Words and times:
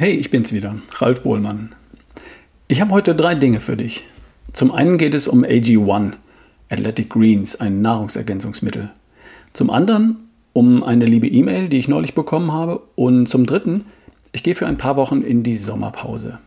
Hey, 0.00 0.12
ich 0.12 0.30
bin's 0.30 0.52
wieder, 0.52 0.76
Ralf 0.98 1.24
Bohlmann. 1.24 1.74
Ich 2.68 2.80
habe 2.80 2.92
heute 2.92 3.16
drei 3.16 3.34
Dinge 3.34 3.58
für 3.58 3.76
dich. 3.76 4.04
Zum 4.52 4.70
einen 4.70 4.96
geht 4.96 5.12
es 5.12 5.26
um 5.26 5.42
AG1, 5.42 6.12
Athletic 6.68 7.10
Greens, 7.10 7.56
ein 7.56 7.82
Nahrungsergänzungsmittel. 7.82 8.90
Zum 9.54 9.70
anderen 9.70 10.28
um 10.52 10.84
eine 10.84 11.04
liebe 11.04 11.26
E-Mail, 11.26 11.68
die 11.68 11.78
ich 11.78 11.88
neulich 11.88 12.14
bekommen 12.14 12.52
habe. 12.52 12.80
Und 12.94 13.26
zum 13.26 13.44
dritten, 13.44 13.86
ich 14.30 14.44
gehe 14.44 14.54
für 14.54 14.68
ein 14.68 14.76
paar 14.76 14.94
Wochen 14.94 15.22
in 15.22 15.42
die 15.42 15.56
Sommerpause. 15.56 16.38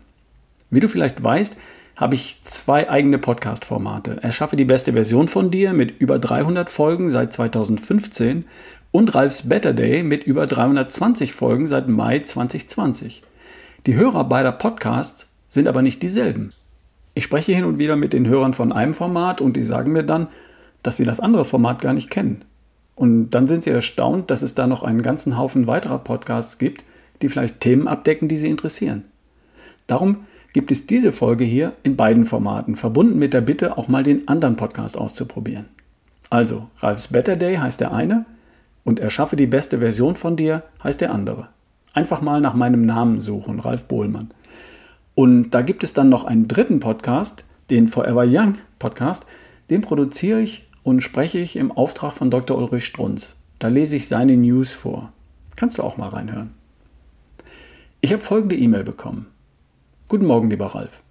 Wie 0.70 0.80
du 0.80 0.88
vielleicht 0.88 1.22
weißt, 1.22 1.58
habe 1.98 2.16
ich 2.16 2.42
zwei 2.44 2.90
eigene 2.90 3.18
Podcast-Formate. 3.18 4.24
Erschaffe 4.24 4.56
die 4.56 4.64
beste 4.64 4.94
Version 4.94 5.28
von 5.28 5.52
dir 5.52 5.74
mit 5.74 6.00
über 6.00 6.20
300 6.20 6.70
Folgen 6.70 7.10
seit 7.10 7.34
2015 7.34 8.46
und 8.92 9.14
Ralfs 9.14 9.50
Better 9.50 9.74
Day 9.74 10.04
mit 10.04 10.24
über 10.24 10.46
320 10.46 11.34
Folgen 11.34 11.68
seit 11.68 11.90
Mai 11.90 12.20
2020. 12.20 13.24
Die 13.88 13.96
Hörer 13.96 14.26
beider 14.26 14.52
Podcasts 14.52 15.34
sind 15.50 15.68
aber 15.68 15.82
nicht 15.82 16.04
dieselben. 16.04 16.54
Ich 17.16 17.24
spreche 17.24 17.52
hin 17.52 17.66
und 17.66 17.80
wieder 17.80 17.96
mit 17.96 18.14
den 18.14 18.28
Hörern 18.28 18.54
von 18.54 18.72
einem 18.72 18.94
Format 18.94 19.42
und 19.42 19.58
die 19.58 19.64
sagen 19.64 19.92
mir 19.92 20.04
dann, 20.04 20.28
dass 20.84 20.98
sie 20.98 21.04
das 21.04 21.20
andere 21.20 21.46
Format 21.46 21.82
gar 21.82 21.94
nicht 21.94 22.12
kennen. 22.12 22.46
Und 22.94 23.32
dann 23.32 23.48
sind 23.48 23.64
sie 23.64 23.72
erstaunt, 23.72 24.30
dass 24.30 24.44
es 24.44 24.54
da 24.54 24.68
noch 24.68 24.84
einen 24.84 25.02
ganzen 25.02 25.36
Haufen 25.36 25.66
weiterer 25.66 25.98
Podcasts 25.98 26.60
gibt, 26.60 26.84
die 27.24 27.30
vielleicht 27.30 27.60
Themen 27.60 27.88
abdecken, 27.88 28.28
die 28.28 28.38
sie 28.38 28.50
interessieren. 28.50 29.06
Darum 29.88 30.28
gibt 30.54 30.70
es 30.70 30.86
diese 30.86 31.12
Folge 31.12 31.44
hier 31.44 31.74
in 31.82 31.96
beiden 31.96 32.26
Formaten, 32.26 32.76
verbunden 32.76 33.18
mit 33.18 33.34
der 33.34 33.42
Bitte, 33.42 33.80
auch 33.80 33.88
mal 33.88 34.04
den 34.04 34.28
anderen 34.28 34.58
Podcast 34.58 34.96
auszuprobieren. 34.96 35.66
Also, 36.30 36.68
Ralfs 36.78 37.08
Better 37.08 37.36
Day 37.36 37.56
heißt 37.56 37.82
der 37.82 37.92
eine 37.92 38.26
und 38.84 39.00
Erschaffe 39.00 39.36
die 39.36 39.48
beste 39.48 39.80
Version 39.80 40.16
von 40.16 40.36
dir 40.36 40.62
heißt 40.84 41.02
der 41.02 41.12
andere. 41.12 41.50
Einfach 41.94 42.22
mal 42.22 42.40
nach 42.40 42.54
meinem 42.54 42.82
Namen 42.82 43.20
suchen, 43.20 43.60
Ralf 43.60 43.84
Bohlmann. 43.84 44.32
Und 45.14 45.52
da 45.52 45.62
gibt 45.62 45.84
es 45.84 45.92
dann 45.92 46.08
noch 46.08 46.24
einen 46.24 46.48
dritten 46.48 46.80
Podcast, 46.80 47.44
den 47.70 47.90
Forever 47.90 48.26
Young 48.26 48.58
Podcast. 48.80 49.26
Den 49.70 49.82
produziere 49.82 50.42
ich 50.42 50.70
und 50.84 51.02
spreche 51.02 51.40
ich 51.40 51.58
im 51.58 51.72
Auftrag 51.72 52.14
von 52.14 52.32
Dr. 52.32 52.58
Ulrich 52.58 52.86
Strunz. 52.86 53.36
Da 53.60 53.68
lese 53.68 53.98
ich 53.98 54.08
seine 54.08 54.38
News 54.38 54.74
vor. 54.74 55.12
Kannst 55.58 55.78
du 55.78 55.84
auch 55.84 55.98
mal 55.98 56.10
reinhören. 56.10 56.52
Ich 58.00 58.14
habe 58.14 58.24
folgende 58.24 58.56
E-Mail 58.56 58.84
bekommen. 58.84 59.28
Guten 60.08 60.26
Morgen, 60.26 60.50
lieber 60.50 60.68
Ralf. 60.68 61.04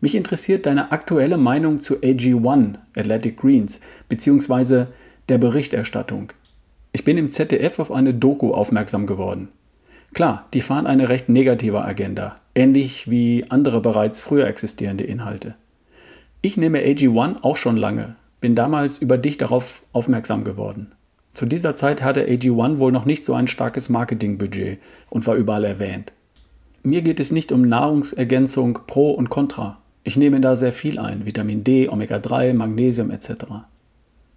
Mich 0.00 0.14
interessiert 0.14 0.66
deine 0.66 0.92
aktuelle 0.92 1.36
Meinung 1.36 1.80
zu 1.80 1.96
AG1, 1.96 2.76
Athletic 2.96 3.38
Greens, 3.38 3.80
beziehungsweise 4.08 4.88
der 5.28 5.38
Berichterstattung. 5.38 6.32
Ich 6.92 7.04
bin 7.04 7.18
im 7.18 7.30
ZDF 7.30 7.78
auf 7.78 7.90
eine 7.90 8.14
Doku 8.14 8.52
aufmerksam 8.52 9.06
geworden. 9.06 9.48
Klar, 10.12 10.48
die 10.54 10.60
fahren 10.60 10.86
eine 10.86 11.08
recht 11.08 11.28
negative 11.28 11.84
Agenda, 11.84 12.36
ähnlich 12.54 13.08
wie 13.08 13.44
andere 13.48 13.80
bereits 13.80 14.20
früher 14.20 14.46
existierende 14.46 15.04
Inhalte. 15.04 15.54
Ich 16.42 16.56
nehme 16.56 16.80
AG1 16.80 17.42
auch 17.42 17.56
schon 17.56 17.76
lange, 17.76 18.16
bin 18.40 18.54
damals 18.54 18.98
über 18.98 19.18
dich 19.18 19.38
darauf 19.38 19.82
aufmerksam 19.92 20.42
geworden. 20.42 20.92
Zu 21.32 21.46
dieser 21.46 21.76
Zeit 21.76 22.02
hatte 22.02 22.26
AG1 22.26 22.78
wohl 22.78 22.90
noch 22.90 23.04
nicht 23.04 23.24
so 23.24 23.34
ein 23.34 23.46
starkes 23.46 23.88
Marketingbudget 23.88 24.80
und 25.10 25.26
war 25.26 25.36
überall 25.36 25.64
erwähnt. 25.64 26.12
Mir 26.82 27.02
geht 27.02 27.20
es 27.20 27.30
nicht 27.30 27.52
um 27.52 27.68
Nahrungsergänzung 27.68 28.80
pro 28.86 29.10
und 29.12 29.30
contra. 29.30 29.78
Ich 30.02 30.16
nehme 30.16 30.40
da 30.40 30.56
sehr 30.56 30.72
viel 30.72 30.98
ein, 30.98 31.26
Vitamin 31.26 31.62
D, 31.62 31.88
Omega-3, 31.88 32.54
Magnesium 32.54 33.10
etc. 33.10 33.30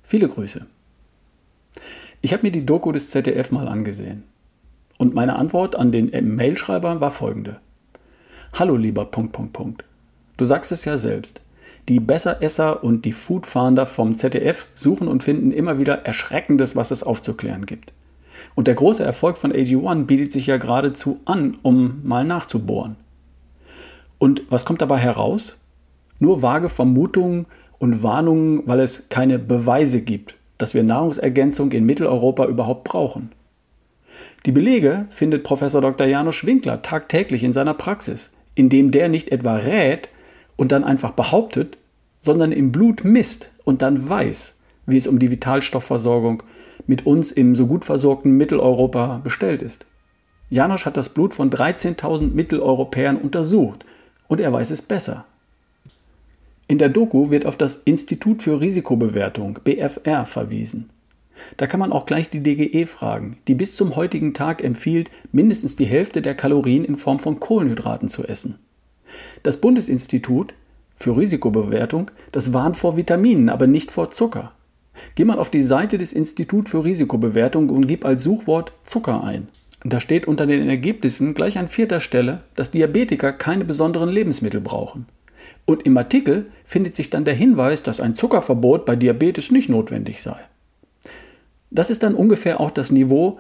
Viele 0.04 0.28
Grüße. 0.28 0.66
Ich 2.22 2.34
habe 2.34 2.44
mir 2.44 2.52
die 2.52 2.66
Doku 2.66 2.92
des 2.92 3.10
ZDF 3.12 3.52
mal 3.52 3.68
angesehen. 3.68 4.24
Und 5.04 5.14
meine 5.14 5.36
Antwort 5.36 5.76
an 5.76 5.92
den 5.92 6.38
Mailschreiber 6.38 7.02
war 7.02 7.12
folgende. 7.12 7.60
Hallo 8.54 8.78
lieber 8.78 9.04
Punkt, 9.04 9.34
Punkt, 9.34 9.52
Punkt. 9.52 9.84
Du 10.38 10.46
sagst 10.46 10.72
es 10.72 10.86
ja 10.86 10.96
selbst. 10.96 11.42
Die 11.90 12.00
Besseresser 12.00 12.86
und 12.86 13.04
die 13.04 13.12
Foodfahnder 13.12 13.86
vom 13.86 14.16
ZDF 14.16 14.66
suchen 14.74 15.10
und 15.10 15.22
finden 15.22 15.52
immer 15.52 15.78
wieder 15.78 16.06
Erschreckendes, 16.06 16.78
was 16.78 16.90
es 16.90 17.04
aufzuklären 17.04 17.66
gibt. 17.66 17.92
Und 18.56 18.68
der 18.68 18.76
große 18.76 19.04
Erfolg 19.04 19.36
von 19.36 19.52
AG1 19.52 20.06
bietet 20.06 20.32
sich 20.32 20.48
ja 20.48 20.56
geradezu 20.56 21.20
an, 21.26 21.58
um 21.64 22.00
mal 22.06 22.24
nachzubohren. 22.24 22.96
Und 24.20 24.44
was 24.50 24.64
kommt 24.64 24.82
dabei 24.82 25.00
heraus? 25.00 25.58
Nur 26.20 26.42
vage 26.42 26.70
Vermutungen 26.70 27.46
und 27.78 28.04
Warnungen, 28.04 28.64
weil 28.68 28.80
es 28.80 29.10
keine 29.10 29.38
Beweise 29.38 30.00
gibt, 30.00 30.36
dass 30.58 30.74
wir 30.74 30.84
Nahrungsergänzung 30.84 31.74
in 31.74 31.86
Mitteleuropa 31.86 32.46
überhaupt 32.46 32.86
brauchen. 32.86 33.32
Die 34.46 34.52
Belege 34.52 35.06
findet 35.10 35.44
Professor 35.44 35.82
Dr. 35.82 36.06
Janusz 36.06 36.46
Winkler 36.46 36.82
tagtäglich 36.82 37.44
in 37.44 37.54
seiner 37.54 37.74
Praxis, 37.74 38.32
indem 38.56 38.92
der 38.92 39.08
nicht 39.08 39.32
etwa 39.32 39.56
rät 39.56 40.10
und 40.58 40.72
dann 40.72 40.84
einfach 40.84 41.12
behauptet, 41.12 41.78
sondern 42.22 42.52
im 42.52 42.72
Blut 42.72 43.04
misst 43.06 43.52
und 43.64 43.82
dann 43.82 44.10
weiß, 44.10 44.60
wie 44.86 44.98
es 44.98 45.08
um 45.08 45.20
die 45.20 45.32
Vitalstoffversorgung 45.32 46.44
mit 46.88 47.06
uns 47.06 47.32
im 47.32 47.56
so 47.56 47.68
gut 47.68 47.86
versorgten 47.86 48.32
Mitteleuropa 48.32 49.22
bestellt 49.24 49.62
ist. 49.62 49.86
Janosch 50.50 50.86
hat 50.86 50.98
das 50.98 51.10
Blut 51.10 51.34
von 51.34 51.50
13.000 51.50 52.34
Mitteleuropäern 52.34 53.18
untersucht 53.18 53.86
und 54.28 54.42
er 54.42 54.52
weiß 54.52 54.72
es 54.72 54.82
besser. 54.82 55.26
In 56.68 56.78
der 56.78 56.90
Doku 56.90 57.30
wird 57.30 57.46
auf 57.46 57.58
das 57.58 57.78
Institut 57.86 58.44
für 58.44 58.60
Risikobewertung 58.60 59.60
BFR 59.64 60.26
verwiesen. 60.26 60.90
Da 61.58 61.68
kann 61.68 61.80
man 61.80 61.92
auch 61.92 62.06
gleich 62.06 62.30
die 62.30 62.42
DGE 62.42 62.86
fragen, 62.86 63.38
die 63.48 63.56
bis 63.56 63.76
zum 63.76 63.96
heutigen 63.96 64.34
Tag 64.34 64.64
empfiehlt, 64.64 65.10
mindestens 65.32 65.76
die 65.76 65.86
Hälfte 65.86 66.22
der 66.22 66.36
Kalorien 66.36 66.86
in 66.86 66.98
Form 66.98 67.20
von 67.20 67.40
Kohlenhydraten 67.40 68.10
zu 68.10 68.24
essen. 68.24 68.60
Das 69.44 69.58
Bundesinstitut 69.58 70.54
für 70.96 71.18
Risikobewertung, 71.18 72.12
das 72.32 72.54
warnt 72.54 72.78
vor 72.78 72.98
Vitaminen, 72.98 73.50
aber 73.50 73.68
nicht 73.68 73.92
vor 73.92 74.12
Zucker. 74.12 74.54
Geh 75.16 75.26
mal 75.26 75.40
auf 75.40 75.50
die 75.50 75.62
Seite 75.62 75.98
des 75.98 76.14
Instituts 76.14 76.72
für 76.72 76.84
Risikobewertung 76.84 77.70
und 77.70 77.88
gib 77.88 78.06
als 78.06 78.24
Suchwort 78.24 78.74
Zucker 78.84 79.24
ein. 79.24 79.48
Da 79.84 80.00
steht 80.00 80.28
unter 80.28 80.46
den 80.46 80.70
Ergebnissen 80.70 81.34
gleich 81.34 81.58
an 81.58 81.68
vierter 81.68 82.00
Stelle, 82.00 82.44
dass 82.56 82.72
Diabetiker 82.72 83.34
keine 83.34 83.66
besonderen 83.66 84.10
Lebensmittel 84.10 84.62
brauchen. 84.62 85.08
Und 85.66 85.86
im 85.86 85.98
Artikel 85.98 86.52
findet 86.64 86.96
sich 86.96 87.10
dann 87.10 87.26
der 87.26 87.34
Hinweis, 87.34 87.84
dass 87.84 88.00
ein 88.00 88.16
Zuckerverbot 88.16 88.86
bei 88.86 88.96
Diabetes 88.96 89.52
nicht 89.52 89.70
notwendig 89.70 90.22
sei. 90.22 90.38
Das 91.74 91.90
ist 91.90 92.04
dann 92.04 92.14
ungefähr 92.14 92.60
auch 92.60 92.70
das 92.70 92.92
Niveau 92.92 93.40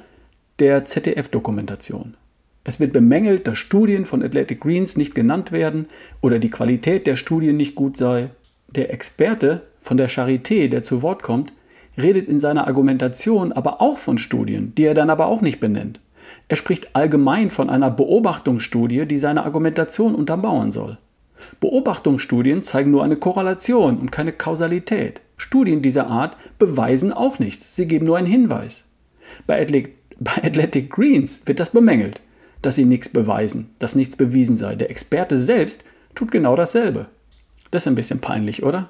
der 0.58 0.84
ZDF-Dokumentation. 0.86 2.16
Es 2.64 2.80
wird 2.80 2.92
bemängelt, 2.92 3.46
dass 3.46 3.60
Studien 3.60 4.06
von 4.06 4.24
Athletic 4.24 4.62
Greens 4.62 4.98
nicht 4.98 5.14
genannt 5.14 5.52
werden 5.52 5.86
oder 6.20 6.40
die 6.40 6.50
Qualität 6.50 7.06
der 7.06 7.16
Studien 7.16 7.58
nicht 7.58 7.76
gut 7.76 7.96
sei. 7.96 8.32
Der 8.70 8.92
Experte 8.92 9.62
von 9.82 9.98
der 9.98 10.10
Charité, 10.10 10.68
der 10.68 10.82
zu 10.82 11.04
Wort 11.04 11.22
kommt, 11.22 11.54
redet 11.96 12.28
in 12.28 12.40
seiner 12.40 12.66
Argumentation 12.66 13.52
aber 13.52 13.82
auch 13.82 14.00
von 14.00 14.18
Studien, 14.18 14.74
die 14.76 14.86
er 14.86 14.96
dann 14.96 15.12
aber 15.12 15.28
auch 15.28 15.42
nicht 15.42 15.60
benennt. 15.60 16.00
Er 16.48 16.56
spricht 16.56 16.96
allgemein 16.96 17.52
von 17.52 17.70
einer 17.70 17.92
Beobachtungsstudie, 17.92 19.06
die 19.06 19.20
seine 19.20 19.44
Argumentation 19.44 20.16
untermauern 20.16 20.72
soll. 20.72 20.98
Beobachtungsstudien 21.60 22.64
zeigen 22.64 22.90
nur 22.90 23.04
eine 23.04 23.18
Korrelation 23.18 24.00
und 24.00 24.12
keine 24.12 24.32
Kausalität. 24.32 25.22
Studien 25.38 25.82
dieser 25.82 26.08
Art 26.08 26.38
beweisen 26.60 27.12
auch 27.12 27.40
nichts, 27.40 27.76
sie 27.76 27.88
geben 27.88 28.06
nur 28.06 28.18
einen 28.18 28.28
Hinweis. 28.28 28.86
Bei 29.48 29.62
Athletic, 29.62 29.96
bei 30.20 30.44
Athletic 30.44 30.90
Greens 30.90 31.42
wird 31.46 31.60
das 31.60 31.72
bemängelt, 31.72 32.22
dass 32.62 32.76
sie 32.76 32.86
nichts 32.86 33.10
beweisen, 33.10 33.72
dass 33.80 33.96
nichts 33.96 34.16
bewiesen 34.16 34.56
sei. 34.56 34.76
Der 34.76 34.90
Experte 34.90 35.38
selbst 35.38 35.84
tut 36.16 36.32
genau 36.32 36.56
dasselbe. 36.56 37.08
Das 37.72 37.84
ist 37.84 37.88
ein 37.88 37.96
bisschen 37.96 38.20
peinlich, 38.20 38.64
oder? 38.64 38.90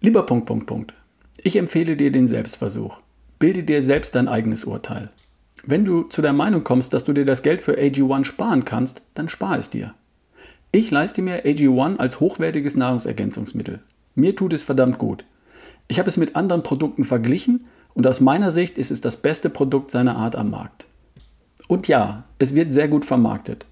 Lieber 0.00 0.24
Punkt, 0.24 0.46
Punkt, 0.46 0.66
Punkt. 0.66 0.94
Ich 1.42 1.56
empfehle 1.56 1.96
dir 1.96 2.10
den 2.10 2.26
Selbstversuch. 2.26 3.00
Bilde 3.38 3.62
dir 3.62 3.82
selbst 3.82 4.14
dein 4.14 4.28
eigenes 4.28 4.64
Urteil. 4.64 5.10
Wenn 5.64 5.84
du 5.84 6.04
zu 6.04 6.22
der 6.22 6.32
Meinung 6.32 6.64
kommst, 6.64 6.94
dass 6.94 7.04
du 7.04 7.12
dir 7.12 7.24
das 7.24 7.42
Geld 7.42 7.62
für 7.62 7.78
AG1 7.78 8.24
sparen 8.24 8.64
kannst, 8.64 9.02
dann 9.14 9.28
spar 9.28 9.58
es 9.58 9.68
dir. 9.68 9.94
Ich 10.72 10.90
leiste 10.90 11.22
mir 11.22 11.44
AG1 11.44 11.96
als 11.96 12.20
hochwertiges 12.20 12.76
Nahrungsergänzungsmittel. 12.76 13.80
Mir 14.16 14.34
tut 14.34 14.54
es 14.54 14.62
verdammt 14.62 14.98
gut. 14.98 15.24
Ich 15.88 15.98
habe 15.98 16.08
es 16.08 16.16
mit 16.16 16.34
anderen 16.34 16.62
Produkten 16.62 17.04
verglichen 17.04 17.66
und 17.94 18.06
aus 18.06 18.20
meiner 18.20 18.50
Sicht 18.50 18.78
ist 18.78 18.90
es 18.90 19.00
das 19.00 19.18
beste 19.18 19.50
Produkt 19.50 19.90
seiner 19.90 20.16
Art 20.16 20.34
am 20.34 20.50
Markt. 20.50 20.86
Und 21.68 21.86
ja, 21.86 22.24
es 22.38 22.54
wird 22.54 22.72
sehr 22.72 22.88
gut 22.88 23.04
vermarktet. 23.04 23.66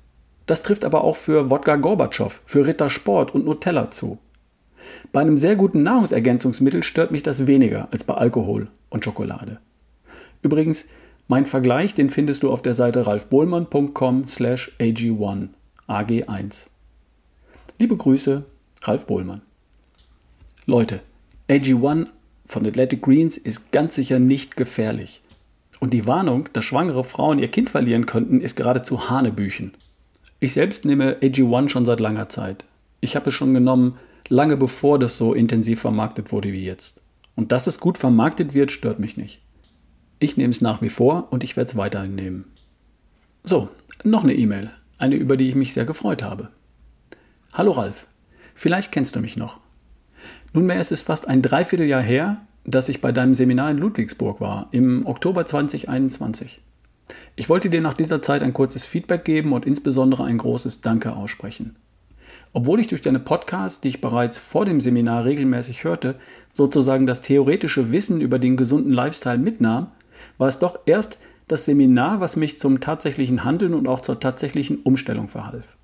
Das 0.47 0.63
trifft 0.63 0.85
aber 0.85 1.03
auch 1.03 1.17
für 1.17 1.49
Wodka 1.49 1.77
Gorbatschow, 1.77 2.43
für 2.45 2.67
Ritter 2.67 2.91
Sport 2.91 3.35
und 3.35 3.47
Nutella 3.47 3.91
zu. 3.91 4.19
Bei 5.13 5.23
einem 5.23 5.39
sehr 5.39 5.57
guten 5.57 5.83
Nahrungsergänzungsmittel 5.83 6.83
stört 6.83 7.11
mich 7.11 7.23
das 7.23 7.47
weniger 7.47 7.89
als 7.91 8.05
bei 8.05 8.15
Alkohol 8.15 8.69
und 8.91 9.03
Schokolade. 9.03 9.61
Übrigens, 10.43 10.85
mein 11.27 11.47
Vergleich, 11.47 11.95
den 11.95 12.11
findest 12.11 12.43
du 12.43 12.51
auf 12.51 12.61
der 12.61 12.75
Seite 12.75 13.07
ralfbohlmann.com 13.07 14.27
slash 14.27 14.73
ag1, 14.79 15.49
ag1. 15.89 16.69
Liebe 17.79 17.97
Grüße, 17.97 18.45
Ralf 18.83 19.07
Bohlmann. 19.07 19.41
Leute, 20.67 21.03
AG1 21.51 22.07
von 22.47 22.67
Athletic 22.67 23.03
Greens 23.03 23.37
ist 23.37 23.71
ganz 23.71 23.97
sicher 23.97 24.19
nicht 24.19 24.57
gefährlich. 24.57 25.21
Und 25.79 25.91
die 25.91 26.07
Warnung, 26.07 26.49
dass 26.55 26.65
schwangere 26.65 27.05
Frauen 27.05 27.39
ihr 27.39 27.49
Kind 27.49 27.69
verlieren 27.69 28.07
könnten, 28.07 28.41
ist 28.41 28.57
geradezu 28.57 29.11
Hanebüchen. 29.11 29.75
Ich 30.41 30.55
selbst 30.55 30.87
nehme 30.87 31.19
AG1 31.21 31.69
schon 31.69 31.85
seit 31.85 32.01
langer 32.01 32.31
Zeit. 32.31 32.65
Ich 33.03 33.15
habe 33.15 33.29
es 33.29 33.35
schon 33.35 33.53
genommen, 33.53 33.99
lange 34.29 34.57
bevor 34.57 34.99
das 34.99 35.19
so 35.19 35.35
intensiv 35.35 35.83
vermarktet 35.83 36.33
wurde 36.33 36.51
wie 36.51 36.65
jetzt. 36.65 37.03
Und 37.37 37.53
dass 37.53 37.67
es 37.67 37.79
gut 37.79 37.99
vermarktet 37.99 38.55
wird, 38.55 38.73
stört 38.73 39.01
mich 39.01 39.19
nicht. 39.19 39.43
Ich 40.19 40.39
nehme 40.39 40.53
es 40.53 40.63
nach 40.63 40.81
wie 40.81 40.89
vor 40.89 41.29
und 41.31 41.45
ich 41.45 41.59
werde 41.59 41.69
es 41.69 41.77
weiterhin 41.77 42.15
nehmen. 42.15 42.47
So, 43.43 43.69
noch 44.03 44.25
eine 44.25 44.35
E-Mail, 44.35 44.71
eine 44.97 45.17
über 45.17 45.37
die 45.37 45.51
ich 45.51 45.57
mich 45.57 45.75
sehr 45.75 45.85
gefreut 45.85 46.23
habe. 46.23 46.49
Hallo 47.53 47.73
Ralf, 47.73 48.07
vielleicht 48.55 48.93
kennst 48.93 49.15
du 49.15 49.21
mich 49.21 49.37
noch. 49.37 49.64
Nunmehr 50.55 50.79
ist 50.79 50.93
es 50.93 51.03
fast 51.03 51.27
ein 51.27 51.43
Dreivierteljahr 51.43 52.01
her, 52.01 52.37
dass 52.65 52.89
ich 52.89 53.01
bei 53.01 53.11
deinem 53.11 53.35
Seminar 53.35 53.73
in 53.73 53.79
Ludwigsburg 53.79 54.41
war, 54.41 54.69
im 54.71 55.05
Oktober 55.05 55.45
2021. 55.45 56.61
Ich 57.35 57.49
wollte 57.49 57.71
dir 57.71 57.81
nach 57.81 57.95
dieser 57.95 58.23
Zeit 58.23 58.41
ein 58.41 58.53
kurzes 58.53 58.87
Feedback 58.87 59.25
geben 59.25 59.53
und 59.53 59.67
insbesondere 59.67 60.23
ein 60.23 60.39
großes 60.39 60.81
Danke 60.81 61.17
aussprechen. 61.17 61.75
Obwohl 62.53 62.79
ich 62.79 62.87
durch 62.87 63.03
deine 63.03 63.19
Podcasts, 63.19 63.81
die 63.81 63.89
ich 63.89 64.01
bereits 64.01 64.39
vor 64.39 64.65
dem 64.65 64.81
Seminar 64.81 65.25
regelmäßig 65.25 65.83
hörte, 65.83 66.15
sozusagen 66.53 67.05
das 67.05 67.23
theoretische 67.23 67.91
Wissen 67.91 68.21
über 68.21 68.39
den 68.39 68.57
gesunden 68.57 68.93
Lifestyle 68.93 69.39
mitnahm, 69.39 69.89
war 70.39 70.47
es 70.47 70.61
doch 70.61 70.79
erst 70.87 71.19
das 71.49 71.65
Seminar, 71.65 72.21
was 72.21 72.37
mich 72.37 72.61
zum 72.61 72.79
tatsächlichen 72.79 73.43
Handeln 73.43 73.75
und 73.75 73.89
auch 73.89 73.99
zur 73.99 74.21
tatsächlichen 74.21 74.79
Umstellung 74.83 75.27
verhalf. 75.27 75.77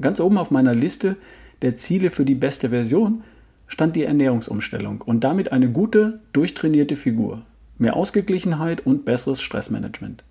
Ganz 0.00 0.18
oben 0.18 0.38
auf 0.38 0.50
meiner 0.50 0.74
Liste 0.74 1.16
der 1.60 1.76
Ziele 1.76 2.08
für 2.08 2.24
die 2.24 2.34
beste 2.34 2.70
Version 2.70 3.22
stand 3.66 3.96
die 3.96 4.04
Ernährungsumstellung 4.04 5.02
und 5.02 5.24
damit 5.24 5.52
eine 5.52 5.70
gute, 5.70 6.20
durchtrainierte 6.32 6.96
Figur, 6.96 7.42
mehr 7.78 7.96
Ausgeglichenheit 7.96 8.86
und 8.86 9.04
besseres 9.04 9.40
Stressmanagement. 9.40 10.22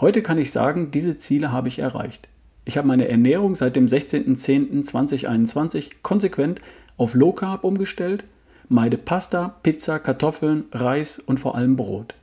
Heute 0.00 0.22
kann 0.22 0.38
ich 0.38 0.52
sagen, 0.52 0.90
diese 0.90 1.18
Ziele 1.18 1.52
habe 1.52 1.68
ich 1.68 1.78
erreicht. 1.78 2.28
Ich 2.64 2.76
habe 2.76 2.88
meine 2.88 3.08
Ernährung 3.08 3.54
seit 3.54 3.76
dem 3.76 3.86
16.10.2021 3.86 5.92
konsequent 6.02 6.60
auf 6.96 7.14
Low 7.14 7.32
Carb 7.32 7.64
umgestellt, 7.64 8.24
meide 8.68 8.98
Pasta, 8.98 9.56
Pizza, 9.62 9.98
Kartoffeln, 9.98 10.64
Reis 10.72 11.18
und 11.18 11.40
vor 11.40 11.56
allem 11.56 11.76
Brot. 11.76 12.14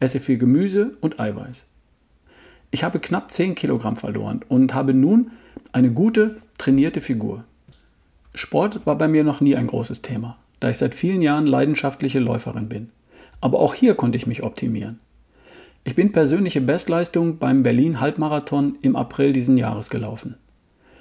Esse 0.00 0.20
viel 0.20 0.38
Gemüse 0.38 0.96
und 1.00 1.18
Eiweiß. 1.18 1.64
Ich 2.70 2.84
habe 2.84 3.00
knapp 3.00 3.30
10 3.30 3.54
Kilogramm 3.54 3.96
verloren 3.96 4.42
und 4.48 4.74
habe 4.74 4.94
nun 4.94 5.32
eine 5.72 5.90
gute, 5.90 6.36
trainierte 6.58 7.00
Figur. 7.00 7.44
Sport 8.38 8.86
war 8.86 8.96
bei 8.96 9.08
mir 9.08 9.24
noch 9.24 9.40
nie 9.40 9.56
ein 9.56 9.66
großes 9.66 10.00
Thema, 10.00 10.38
da 10.60 10.70
ich 10.70 10.78
seit 10.78 10.94
vielen 10.94 11.22
Jahren 11.22 11.46
leidenschaftliche 11.46 12.20
Läuferin 12.20 12.68
bin. 12.68 12.90
Aber 13.40 13.58
auch 13.58 13.74
hier 13.74 13.96
konnte 13.96 14.16
ich 14.16 14.28
mich 14.28 14.44
optimieren. 14.44 15.00
Ich 15.82 15.96
bin 15.96 16.12
persönliche 16.12 16.60
Bestleistung 16.60 17.38
beim 17.38 17.64
Berlin 17.64 18.00
Halbmarathon 18.00 18.76
im 18.80 18.94
April 18.94 19.32
diesen 19.32 19.56
Jahres 19.56 19.90
gelaufen. 19.90 20.36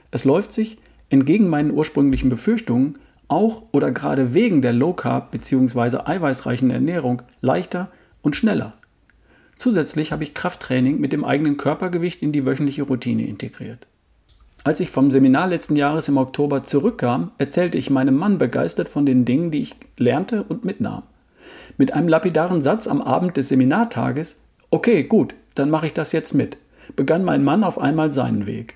Es 0.09 0.25
läuft 0.25 0.51
sich, 0.51 0.79
entgegen 1.09 1.47
meinen 1.47 1.71
ursprünglichen 1.71 2.29
Befürchtungen, 2.29 2.97
auch 3.27 3.61
oder 3.71 3.91
gerade 3.91 4.33
wegen 4.33 4.63
der 4.63 4.73
Low 4.73 4.93
Carb 4.93 5.29
bzw. 5.29 5.99
eiweißreichen 6.05 6.71
Ernährung 6.71 7.21
leichter 7.41 7.91
und 8.23 8.35
schneller. 8.35 8.73
Zusätzlich 9.57 10.11
habe 10.11 10.23
ich 10.23 10.33
Krafttraining 10.33 10.99
mit 10.99 11.13
dem 11.13 11.23
eigenen 11.23 11.57
Körpergewicht 11.57 12.23
in 12.23 12.31
die 12.31 12.47
wöchentliche 12.47 12.83
Routine 12.83 13.27
integriert. 13.27 13.85
Als 14.67 14.81
ich 14.81 14.89
vom 14.89 15.11
Seminar 15.11 15.47
letzten 15.47 15.77
Jahres 15.77 16.09
im 16.09 16.17
Oktober 16.17 16.61
zurückkam, 16.61 17.31
erzählte 17.37 17.77
ich 17.77 17.89
meinem 17.89 18.17
Mann 18.17 18.37
begeistert 18.37 18.89
von 18.89 19.05
den 19.05 19.23
Dingen, 19.23 19.49
die 19.49 19.61
ich 19.61 19.77
lernte 19.95 20.43
und 20.43 20.65
mitnahm. 20.65 21.03
Mit 21.77 21.93
einem 21.93 22.09
lapidaren 22.09 22.59
Satz 22.59 22.85
am 22.85 23.01
Abend 23.01 23.37
des 23.37 23.47
Seminartages 23.47 24.41
Okay, 24.69 25.03
gut, 25.03 25.35
dann 25.55 25.69
mache 25.69 25.85
ich 25.85 25.93
das 25.93 26.11
jetzt 26.11 26.33
mit, 26.33 26.57
begann 26.97 27.23
mein 27.23 27.45
Mann 27.45 27.63
auf 27.63 27.79
einmal 27.79 28.11
seinen 28.11 28.45
Weg. 28.45 28.73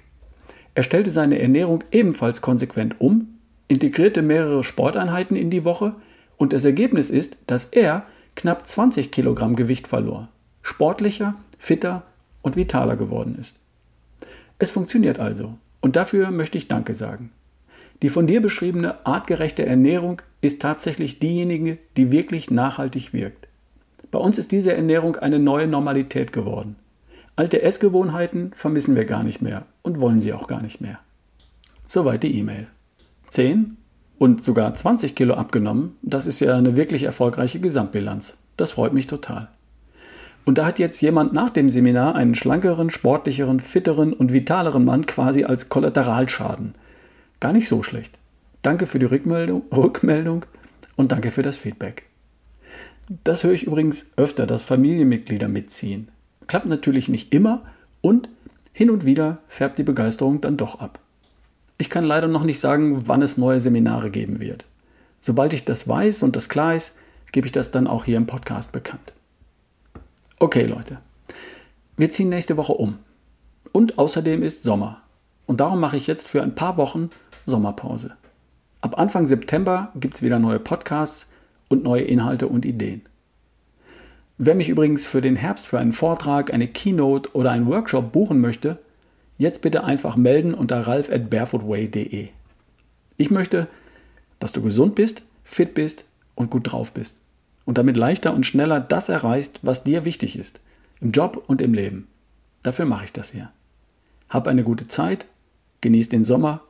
Er 0.76 0.84
stellte 0.84 1.12
seine 1.12 1.40
Ernährung 1.40 1.84
ebenfalls 1.92 2.42
konsequent 2.42 3.02
um, 3.02 3.40
integrierte 3.68 4.22
mehrere 4.22 4.64
Sporteinheiten 4.64 5.36
in 5.36 5.50
die 5.50 5.66
Woche 5.66 5.96
und 6.38 6.54
das 6.54 6.64
Ergebnis 6.64 7.10
ist, 7.10 7.36
dass 7.48 7.66
er 7.66 8.06
knapp 8.38 8.66
20 8.66 9.12
Kilogramm 9.12 9.58
Gewicht 9.58 9.90
verlor, 9.90 10.30
sportlicher, 10.62 11.36
fitter 11.58 12.04
und 12.42 12.56
vitaler 12.56 12.96
geworden 12.96 13.36
ist. 13.38 13.58
Es 14.58 14.72
funktioniert 14.72 15.20
also 15.20 15.58
und 15.82 15.96
dafür 15.96 16.32
möchte 16.32 16.58
ich 16.58 16.68
Danke 16.68 16.94
sagen. 16.94 17.32
Die 18.02 18.10
von 18.10 18.26
dir 18.26 18.42
beschriebene 18.42 19.06
artgerechte 19.06 19.66
Ernährung 19.66 20.22
ist 20.42 20.62
tatsächlich 20.62 21.20
diejenige, 21.20 21.78
die 21.98 22.12
wirklich 22.12 22.50
nachhaltig 22.50 23.14
wirkt. 23.14 23.48
Bei 24.10 24.20
uns 24.20 24.38
ist 24.38 24.52
diese 24.52 24.74
Ernährung 24.74 25.16
eine 25.18 25.40
neue 25.40 25.68
Normalität 25.68 26.34
geworden. 26.34 26.76
Alte 27.36 27.62
Essgewohnheiten 27.62 28.52
vermissen 28.54 28.96
wir 28.96 29.06
gar 29.06 29.24
nicht 29.24 29.42
mehr 29.42 29.66
und 29.84 30.00
wollen 30.00 30.20
sie 30.20 30.34
auch 30.34 30.48
gar 30.48 30.62
nicht 30.62 30.82
mehr. 30.82 31.00
Soweit 31.88 32.24
die 32.24 32.38
E-Mail. 32.38 32.68
10 33.30 33.78
und 34.18 34.44
sogar 34.44 34.74
20 34.74 35.16
Kilo 35.16 35.36
abgenommen, 35.36 35.96
das 36.02 36.28
ist 36.28 36.40
ja 36.40 36.58
eine 36.58 36.76
wirklich 36.76 37.04
erfolgreiche 37.04 37.60
Gesamtbilanz. 37.60 38.38
Das 38.58 38.72
freut 38.72 38.94
mich 38.94 39.08
total. 39.08 39.50
Und 40.46 40.58
da 40.58 40.66
hat 40.66 40.80
jetzt 40.80 41.02
jemand 41.02 41.34
nach 41.34 41.50
dem 41.50 41.70
Seminar 41.70 42.16
einen 42.16 42.36
schlankeren, 42.36 42.90
sportlicheren, 42.90 43.60
fitteren 43.60 44.14
und 44.14 44.34
vitaleren 44.34 44.84
Mann 44.86 45.06
quasi 45.06 45.44
als 45.44 45.70
Kollateralschaden. 45.70 46.76
Gar 47.40 47.54
nicht 47.54 47.68
so 47.68 47.84
schlecht. 47.84 48.18
Danke 48.62 48.88
für 48.88 49.00
die 49.00 49.06
Rückmeldung, 49.06 49.64
Rückmeldung 49.72 50.46
und 50.96 51.12
danke 51.12 51.32
für 51.32 51.42
das 51.42 51.58
Feedback. 51.58 52.04
Das 53.24 53.44
höre 53.44 53.54
ich 53.54 53.68
übrigens 53.68 54.12
öfter, 54.18 54.48
dass 54.48 54.64
Familienmitglieder 54.64 55.48
mitziehen. 55.48 56.10
Klappt 56.48 56.68
natürlich 56.68 57.10
nicht 57.10 57.34
immer 57.34 57.64
und 58.02 58.30
hin 58.74 58.90
und 58.90 59.06
wieder 59.06 59.40
färbt 59.48 59.78
die 59.80 59.84
Begeisterung 59.84 60.42
dann 60.42 60.58
doch 60.58 60.80
ab. 60.80 61.00
Ich 61.78 61.90
kann 61.90 62.04
leider 62.04 62.28
noch 62.28 62.44
nicht 62.44 62.60
sagen, 62.60 63.08
wann 63.08 63.22
es 63.22 63.38
neue 63.38 63.60
Seminare 63.60 64.12
geben 64.12 64.40
wird. 64.40 64.66
Sobald 65.20 65.54
ich 65.54 65.66
das 65.66 65.88
weiß 65.88 66.24
und 66.24 66.36
das 66.36 66.50
klar 66.50 66.76
ist, 66.76 66.96
gebe 67.32 67.48
ich 67.48 67.52
das 67.52 67.72
dann 67.72 67.88
auch 67.88 68.06
hier 68.06 68.18
im 68.18 68.28
Podcast 68.28 68.72
bekannt. 68.72 69.14
Okay, 70.42 70.66
Leute. 70.66 70.98
Wir 71.98 72.10
ziehen 72.10 72.30
nächste 72.30 72.58
Woche 72.58 72.74
um. 72.74 72.98
Und 73.74 74.00
außerdem 74.00 74.42
ist 74.42 74.64
Sommer. 74.64 75.04
Und 75.46 75.60
darum 75.60 75.80
mache 75.80 75.98
ich 75.98 76.08
jetzt 76.08 76.28
für 76.28 76.42
ein 76.42 76.56
paar 76.56 76.78
Wochen 76.78 77.12
Sommerpause. 77.46 78.16
Ab 78.82 78.98
Anfang 78.98 79.28
September 79.28 79.92
gibt 79.94 80.16
es 80.16 80.24
wieder 80.24 80.40
neue 80.40 80.58
Podcasts 80.58 81.30
und 81.70 81.84
neue 81.84 82.02
Inhalte 82.02 82.48
und 82.48 82.66
Ideen. 82.66 83.04
Wer 84.40 84.56
mich 84.56 84.70
übrigens 84.70 85.06
für 85.06 85.22
den 85.22 85.36
Herbst 85.36 85.68
für 85.68 85.78
einen 85.78 85.94
Vortrag, 85.94 86.52
eine 86.52 86.68
Keynote 86.68 87.30
oder 87.36 87.52
einen 87.52 87.68
Workshop 87.68 88.12
buchen 88.12 88.42
möchte, 88.42 88.80
jetzt 89.38 89.62
bitte 89.62 89.84
einfach 89.84 90.16
melden 90.16 90.56
unter 90.56 90.80
ralf 90.88 91.12
at 91.12 91.30
barefootway.de. 91.30 92.30
Ich 93.16 93.30
möchte, 93.30 93.68
dass 94.40 94.54
du 94.54 94.64
gesund 94.64 94.96
bist, 94.96 95.22
fit 95.44 95.76
bist 95.76 96.06
und 96.34 96.50
gut 96.50 96.72
drauf 96.72 96.94
bist 96.94 97.22
und 97.66 97.78
damit 97.78 97.98
leichter 97.98 98.34
und 98.34 98.46
schneller 98.46 98.80
das 98.80 99.10
erreichst, 99.10 99.60
was 99.62 99.84
dir 99.84 100.06
wichtig 100.06 100.38
ist, 100.38 100.60
im 101.00 101.12
Job 101.12 101.44
und 101.48 101.62
im 101.62 101.74
Leben. 101.74 102.08
Dafür 102.64 102.86
mache 102.86 103.06
ich 103.06 103.14
das 103.14 103.32
hier. 103.32 103.52
Hab 104.30 104.48
eine 104.48 104.64
gute 104.64 104.88
Zeit, 104.88 105.26
genieß 105.82 106.10
den 106.10 106.24
Sommer 106.24 106.62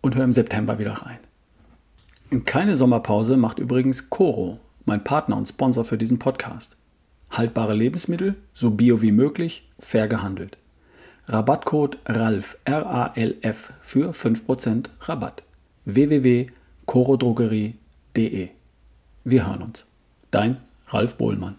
und 0.00 0.16
hör 0.16 0.24
im 0.24 0.32
September 0.32 0.78
wieder 0.78 0.92
rein. 0.92 1.18
Keine 2.44 2.76
Sommerpause 2.76 3.36
macht 3.36 3.58
übrigens 3.58 4.08
Coro, 4.10 4.60
mein 4.84 5.04
Partner 5.04 5.36
und 5.36 5.46
Sponsor 5.46 5.84
für 5.84 5.98
diesen 5.98 6.18
Podcast. 6.18 6.76
Haltbare 7.30 7.74
Lebensmittel, 7.74 8.34
so 8.52 8.70
bio 8.70 9.02
wie 9.02 9.12
möglich, 9.12 9.68
fair 9.78 10.08
gehandelt. 10.08 10.58
Rabattcode 11.28 11.98
RALF, 12.04 12.58
R-A-L-F 12.64 13.72
für 13.80 14.10
5% 14.10 14.86
Rabatt. 15.02 15.44
www.corodrogerie.de 15.84 18.48
Wir 19.24 19.46
hören 19.46 19.62
uns. 19.62 19.91
Dein 20.32 20.56
Ralf 20.88 21.14
Bohlmann. 21.16 21.56